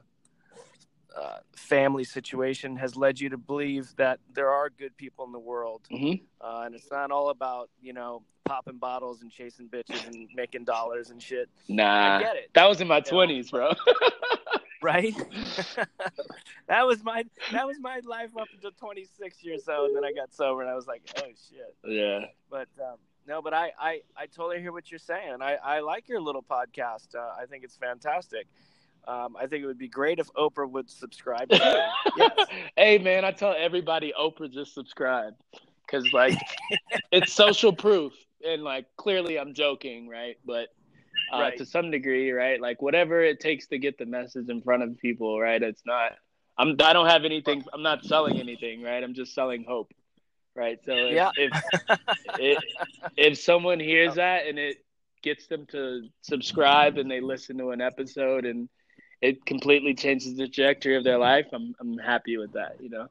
[1.15, 5.39] uh, family situation has led you to believe that there are good people in the
[5.39, 6.23] world, mm-hmm.
[6.41, 10.63] uh, and it's not all about you know popping bottles and chasing bitches and making
[10.63, 11.49] dollars and shit.
[11.67, 12.49] Nah, I get it.
[12.54, 13.71] That was in my twenties, bro.
[14.82, 15.15] right?
[16.67, 20.13] that was my that was my life up until 26 years old, and then I
[20.13, 21.75] got sober, and I was like, oh shit.
[21.84, 22.25] Yeah.
[22.49, 22.97] But um,
[23.28, 25.38] no, but I, I I totally hear what you're saying.
[25.41, 27.15] I I like your little podcast.
[27.15, 28.47] Uh, I think it's fantastic.
[29.07, 31.47] Um, I think it would be great if Oprah would subscribe.
[31.51, 32.31] yes.
[32.75, 35.35] Hey, man, I tell everybody Oprah just subscribe
[35.85, 36.37] because like
[37.11, 38.13] it's social proof,
[38.43, 40.37] and like clearly I'm joking, right?
[40.45, 40.69] But
[41.33, 41.57] uh, right.
[41.57, 42.59] to some degree, right?
[42.59, 45.61] Like whatever it takes to get the message in front of people, right?
[45.61, 46.13] It's not.
[46.57, 46.75] I'm.
[46.81, 47.63] I don't have anything.
[47.73, 49.03] I'm not selling anything, right?
[49.03, 49.91] I'm just selling hope,
[50.55, 50.79] right?
[50.85, 51.31] So if yeah.
[51.35, 51.51] if,
[52.39, 52.63] if,
[53.17, 54.77] if someone hears that and it
[55.21, 58.69] gets them to subscribe and they listen to an episode and
[59.25, 62.77] it completely changes the trajectory of their life, I'm I'm happy with that.
[62.79, 63.07] You know.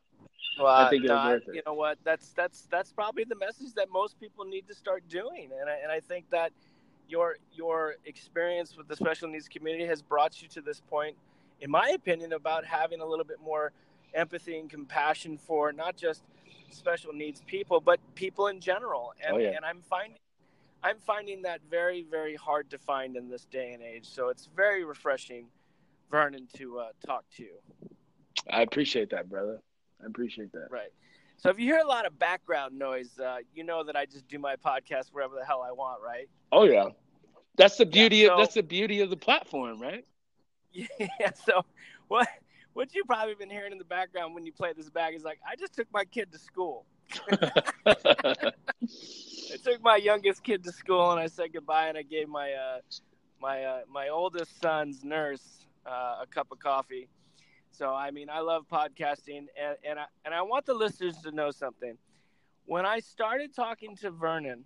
[0.58, 1.42] Well, I think it.
[1.52, 1.98] You know what?
[2.04, 5.76] That's that's that's probably the message that most people need to start doing, and I,
[5.82, 6.52] and I think that
[7.08, 11.16] your your experience with the special needs community has brought you to this point,
[11.60, 13.72] in my opinion, about having a little bit more
[14.14, 16.22] empathy and compassion for not just
[16.70, 19.12] special needs people, but people in general.
[19.24, 19.50] And, oh, yeah.
[19.56, 20.18] and I'm finding
[20.84, 24.06] I'm finding that very very hard to find in this day and age.
[24.06, 25.46] So it's very refreshing
[26.10, 27.46] Vernon to uh, talk to.
[28.50, 29.60] I appreciate that, brother.
[30.02, 30.68] I appreciate that.
[30.70, 30.92] Right.
[31.36, 34.28] So if you hear a lot of background noise, uh, you know that I just
[34.28, 36.28] do my podcast wherever the hell I want, right?
[36.52, 36.86] Oh yeah,
[37.56, 38.18] that's the beauty.
[38.18, 40.04] Yeah, so, of, that's the beauty of the platform, right?
[40.72, 41.30] Yeah.
[41.46, 41.64] So
[42.08, 42.28] what
[42.72, 45.38] what you probably been hearing in the background when you play this back is like,
[45.48, 46.84] I just took my kid to school.
[47.30, 48.52] I
[49.62, 52.78] took my youngest kid to school and I said goodbye and I gave my uh,
[53.40, 57.08] my uh, my oldest son's nurse uh, a cup of coffee.
[57.70, 61.32] So I mean, I love podcasting, and and I, and I want the listeners to
[61.32, 61.96] know something.
[62.66, 64.64] When I started talking to Vernon,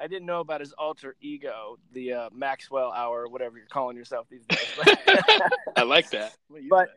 [0.00, 4.26] I didn't know about his alter ego, the uh, Maxwell Hour, whatever you're calling yourself
[4.30, 4.66] these days.
[5.76, 6.34] I like that.
[6.70, 6.88] But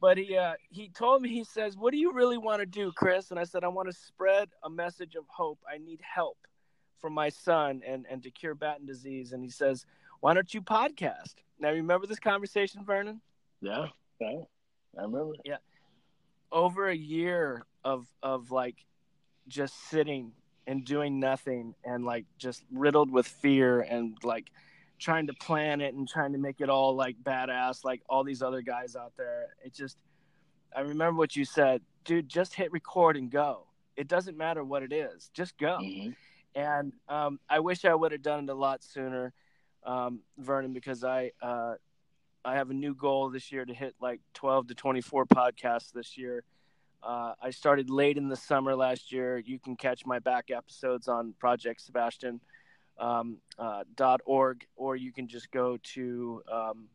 [0.00, 2.92] but he uh, he told me he says, "What do you really want to do,
[2.92, 5.60] Chris?" And I said, "I want to spread a message of hope.
[5.72, 6.38] I need help
[7.00, 9.86] from my son and and to cure Batten disease." And he says,
[10.22, 13.20] "Why don't you podcast?" Now, remember this conversation, Vernon?
[13.60, 13.88] Yeah,
[14.20, 14.42] yeah,
[14.98, 15.34] I remember.
[15.44, 15.58] Yeah,
[16.50, 18.76] over a year of of like
[19.48, 20.32] just sitting
[20.66, 24.46] and doing nothing and like just riddled with fear and like
[25.00, 28.40] trying to plan it and trying to make it all like badass like all these
[28.40, 29.98] other guys out there it just
[30.76, 34.84] i remember what you said dude just hit record and go it doesn't matter what
[34.84, 36.10] it is just go mm-hmm.
[36.54, 39.32] And um, I wish I would have done it a lot sooner,
[39.84, 41.74] um, Vernon, because I uh,
[42.44, 46.16] I have a new goal this year to hit like 12 to 24 podcasts this
[46.18, 46.44] year.
[47.02, 49.38] Uh, I started late in the summer last year.
[49.38, 52.40] You can catch my back episodes on Project Sebastian
[52.98, 53.82] um, uh,
[54.24, 56.88] .org, or you can just go to um,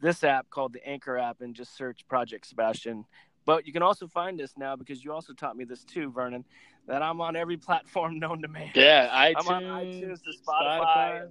[0.00, 3.04] this app called the Anchor app and just search Project Sebastian.
[3.44, 6.44] But you can also find us now because you also taught me this too, Vernon,
[6.86, 8.70] that I'm on every platform known to man.
[8.74, 10.80] Yeah, iTunes, I'm on iTunes, to Spotify.
[10.80, 11.28] Spotify.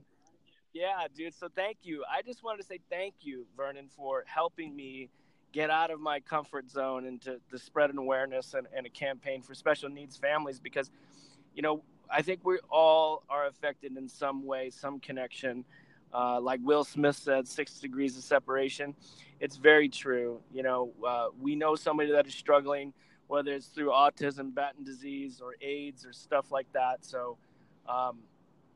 [0.74, 1.34] Yeah, dude.
[1.34, 2.04] So thank you.
[2.10, 5.10] I just wanted to say thank you, Vernon, for helping me
[5.52, 9.42] get out of my comfort zone into the spread and awareness and, and a campaign
[9.42, 10.90] for special needs families because,
[11.54, 15.66] you know, I think we all are affected in some way, some connection.
[16.14, 18.96] Uh, like Will Smith said, six degrees of separation.
[19.40, 20.40] It's very true.
[20.54, 22.94] You know, uh, we know somebody that is struggling,
[23.28, 27.06] whether it's through autism, Batten disease, or AIDS, or stuff like that.
[27.06, 27.38] So,
[27.88, 28.20] um,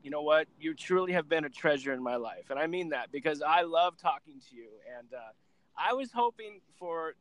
[0.06, 0.46] you know what?
[0.60, 2.50] You truly have been a treasure in my life.
[2.50, 4.68] And I mean that because I love talking to you.
[4.96, 5.18] And uh,
[5.76, 7.16] I was hoping for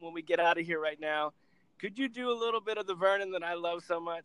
[0.00, 1.34] when we get out of here right now,
[1.78, 4.24] could you do a little bit of the Vernon that I love so much?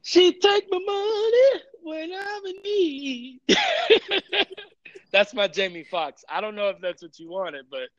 [0.00, 3.40] She take my money when I'm in need.
[5.12, 6.24] that's my Jamie Foxx.
[6.30, 7.90] I don't know if that's what you wanted, but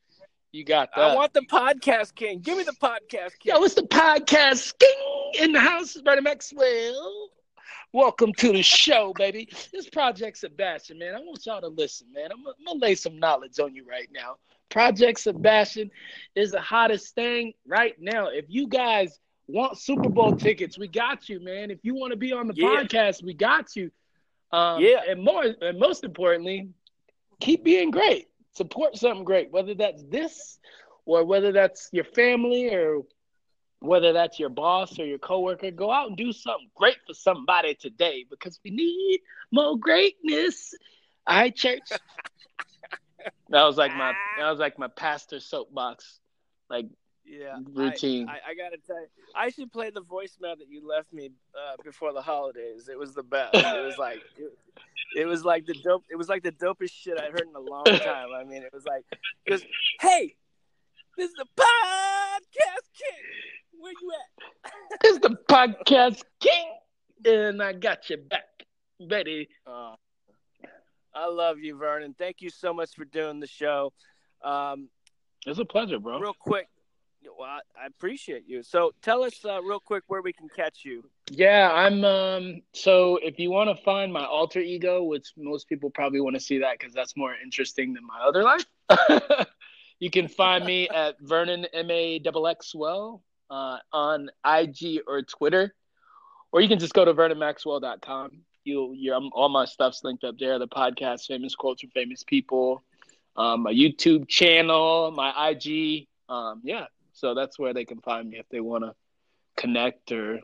[0.54, 1.12] you got that.
[1.12, 2.40] I want the podcast king.
[2.40, 3.54] Give me the podcast king.
[3.54, 7.25] Yo, it's the podcast king in the house, Brother Maxwell.
[7.96, 9.48] Welcome to the show, baby.
[9.72, 11.16] This Project Sebastian, man.
[11.16, 12.30] I want y'all to listen, man.
[12.30, 14.36] I'm, I'm gonna lay some knowledge on you right now.
[14.68, 15.90] Project Sebastian
[16.36, 18.28] is the hottest thing right now.
[18.28, 21.72] If you guys want Super Bowl tickets, we got you, man.
[21.72, 22.68] If you want to be on the yeah.
[22.68, 23.90] podcast, we got you.
[24.52, 26.68] Um, yeah, and more, and most importantly,
[27.40, 28.28] keep being great.
[28.58, 30.60] Support something great, whether that's this,
[31.06, 33.04] or whether that's your family, or
[33.88, 35.72] whether that's your boss or your coworker.
[35.72, 39.22] Go out and do something great for somebody today, because we need
[39.52, 40.74] more greatness.
[41.28, 41.90] All right, church.
[43.50, 46.20] that was like my that was like my pastor soapbox,
[46.70, 46.86] like
[47.26, 48.30] yeah routine.
[48.30, 51.32] I, I, I, gotta tell you, I should play the voicemail that you left me
[51.56, 52.88] uh, before the holidays.
[52.88, 53.56] It was the best.
[53.56, 54.52] It was like it,
[55.16, 56.04] it, was like the dope.
[56.10, 58.28] It was like the dopest shit I'd heard in a long time.
[58.36, 59.06] I mean, it was like,
[60.00, 60.36] hey,
[61.18, 63.55] this is the podcast king.
[63.80, 64.72] Where you at?
[65.02, 66.68] this is the podcast king,
[67.26, 68.66] and I got your back,
[69.00, 69.50] Betty.
[69.66, 69.96] Uh,
[71.14, 72.16] I love you, Vernon.
[72.18, 73.94] Thank you so much for doing the show.
[74.44, 74.90] Um,
[75.46, 76.20] it's a pleasure, bro.
[76.20, 76.68] Real quick,
[77.38, 78.64] well, I appreciate you.
[78.64, 81.04] So tell us uh, real quick where we can catch you.
[81.30, 82.04] Yeah, I'm.
[82.04, 86.36] Um, so if you want to find my alter ego, which most people probably want
[86.36, 88.66] to see that because that's more interesting than my other life,
[90.00, 95.22] you can find me at Vernon M A X X Well uh, on IG or
[95.22, 95.74] Twitter,
[96.52, 98.32] or you can just go to VernonMaxwell.com.
[98.64, 100.58] You'll, you're, all my stuff's linked up there.
[100.58, 102.84] The podcast, famous quotes from famous people,
[103.36, 106.08] um, my YouTube channel, my IG.
[106.28, 108.94] Um, yeah, so that's where they can find me if they want to
[109.56, 110.40] connect or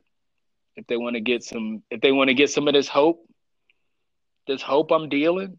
[0.75, 3.27] if they want to get some if they want to get some of this hope,
[4.47, 5.57] this hope I'm dealing.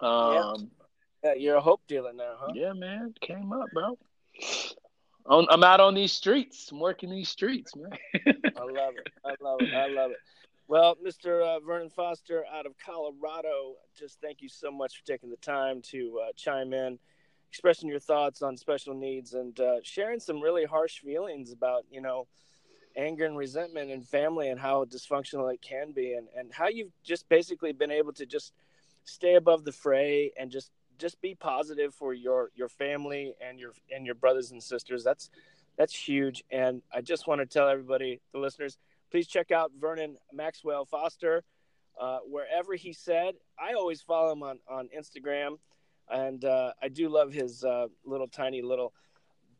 [0.00, 0.70] Um,
[1.24, 1.34] yeah.
[1.34, 2.52] you're a hope dealer now, huh?
[2.54, 3.98] Yeah, man, came up, bro.
[5.28, 6.70] I'm out on these streets.
[6.70, 7.90] I'm working these streets, man.
[8.14, 9.08] I love it.
[9.24, 9.74] I love it.
[9.74, 10.18] I love it.
[10.68, 11.42] Well, Mr.
[11.42, 15.80] Uh, Vernon Foster out of Colorado, just thank you so much for taking the time
[15.90, 16.98] to uh, chime in
[17.50, 22.00] expressing your thoughts on special needs and uh, sharing some really harsh feelings about you
[22.00, 22.26] know
[22.96, 26.92] anger and resentment and family and how dysfunctional it can be and, and how you've
[27.04, 28.52] just basically been able to just
[29.04, 33.72] stay above the fray and just just be positive for your your family and your
[33.94, 35.30] and your brothers and sisters that's
[35.76, 38.78] that's huge and i just want to tell everybody the listeners
[39.10, 41.42] please check out vernon maxwell foster
[42.00, 45.56] uh, wherever he said i always follow him on on instagram
[46.10, 48.92] and uh, I do love his uh, little tiny little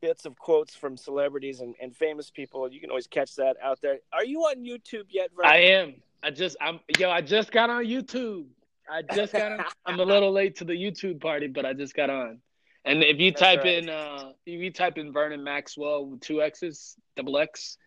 [0.01, 2.71] bits of quotes from celebrities and, and famous people.
[2.71, 3.98] You can always catch that out there.
[4.13, 5.31] Are you on YouTube yet?
[5.35, 5.50] Vernon?
[5.50, 5.94] I am.
[6.23, 7.11] I just I'm yo.
[7.11, 8.46] I just got on YouTube.
[8.89, 9.65] I just got on.
[9.87, 12.41] I'm a little late to the YouTube party, but I just got on.
[12.85, 13.85] And if you That's type right.
[13.85, 17.79] in uh, if you type in Vernon Maxwell with two X's, double X,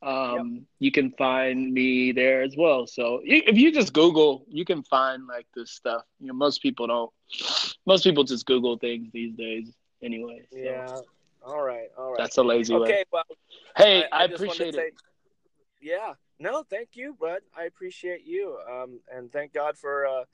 [0.00, 0.62] um, yep.
[0.78, 2.86] you can find me there as well.
[2.86, 6.02] So if you just Google, you can find like this stuff.
[6.18, 7.10] You know, most people don't.
[7.86, 9.70] Most people just Google things these days,
[10.02, 10.46] anyway.
[10.50, 10.58] So.
[10.58, 10.98] Yeah.
[11.44, 11.88] All right.
[11.98, 12.18] All right.
[12.18, 12.88] That's a lazy okay, way.
[12.88, 13.04] Okay.
[13.12, 13.24] Well,
[13.76, 14.74] hey, I, I, I appreciate it.
[14.74, 14.90] Say,
[15.82, 16.14] yeah.
[16.40, 17.40] No, thank you, bud.
[17.56, 18.58] I appreciate you.
[18.70, 20.24] Um, and thank God for uh,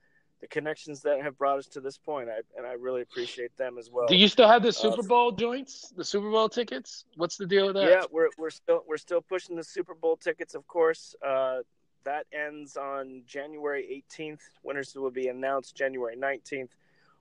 [0.40, 2.28] the connections that have brought us to this point.
[2.28, 4.06] I, and I really appreciate them as well.
[4.06, 7.06] Do you still have the uh, Super Bowl uh, joints, the Super Bowl tickets?
[7.16, 7.88] What's the deal with that?
[7.88, 11.14] Yeah, we're we're still we're still pushing the Super Bowl tickets, of course.
[11.26, 11.60] Uh,
[12.04, 14.40] that ends on January 18th.
[14.62, 16.68] Winners will be announced January 19th.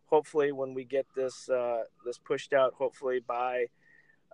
[0.08, 3.68] Hopefully, when we get this uh, this pushed out, hopefully by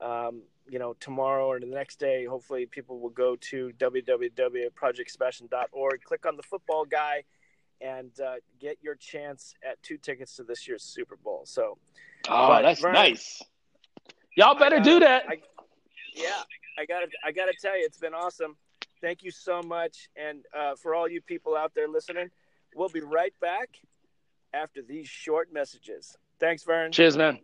[0.02, 6.26] um, you know tomorrow or the next day, hopefully people will go to www.projectsebastian.org, click
[6.26, 7.24] on the football guy,
[7.82, 11.44] and uh, get your chance at two tickets to this year's Super Bowl.
[11.46, 11.78] So,
[12.28, 13.42] oh, that's Vernon, nice.
[14.36, 15.24] Y'all better gotta, do that.
[15.28, 15.38] I,
[16.16, 16.42] yeah,
[16.78, 18.56] I got to I got to tell you, it's been awesome.
[19.02, 22.30] Thank you so much, and uh, for all you people out there listening,
[22.76, 23.70] we'll be right back
[24.54, 26.18] after these short messages.
[26.40, 26.92] Thanks, Vern.
[26.92, 27.40] Cheers, man.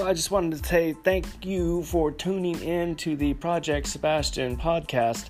[0.00, 4.56] Well, I just wanted to say thank you for tuning in to the Project Sebastian
[4.56, 5.28] podcast,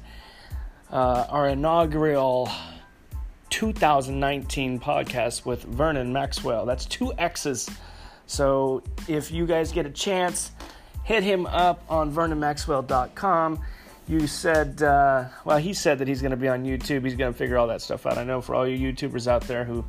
[0.93, 2.49] uh, our inaugural
[3.49, 6.67] 2019 podcast with Vernon Maxwell.
[6.67, 7.69] That's two X's.
[8.29, 10.53] So if you guys get a chance,
[11.03, 13.61] hit him up on vernonmaxwell.com.
[14.07, 17.03] You said, uh, well, he said that he's going to be on YouTube.
[17.05, 18.19] He's going to figure all that stuff out.
[18.19, 19.85] I know for all you YouTubers out there who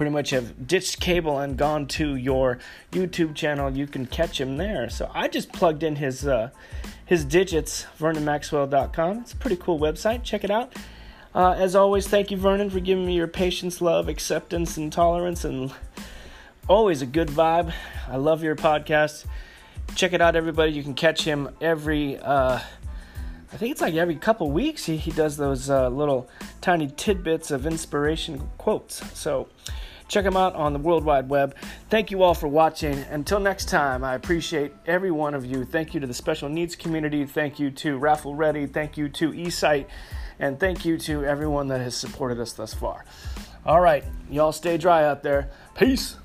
[0.00, 2.58] pretty much have ditched cable and gone to your
[2.90, 4.88] YouTube channel, you can catch him there.
[4.88, 6.48] So I just plugged in his uh,
[7.04, 9.18] his digits, vernonmaxwell.com.
[9.18, 10.22] It's a pretty cool website.
[10.22, 10.72] Check it out.
[11.34, 15.44] Uh, as always, thank you, Vernon, for giving me your patience, love, acceptance, and tolerance,
[15.44, 15.70] and
[16.66, 17.70] always a good vibe.
[18.08, 19.26] I love your podcast.
[19.96, 20.72] Check it out, everybody.
[20.72, 22.58] You can catch him every, uh,
[23.52, 24.86] I think it's like every couple weeks.
[24.86, 26.30] He, he does those uh, little
[26.62, 29.06] tiny tidbits of inspiration quotes.
[29.18, 29.48] So
[30.10, 31.54] check them out on the World Wide Web.
[31.88, 32.98] Thank you all for watching.
[33.10, 35.64] Until next time, I appreciate every one of you.
[35.64, 37.24] Thank you to the special needs community.
[37.24, 38.66] Thank you to Raffle Ready.
[38.66, 39.86] Thank you to eSight.
[40.40, 43.04] And thank you to everyone that has supported us thus far.
[43.64, 45.50] All right, y'all stay dry out there.
[45.76, 46.16] Peace.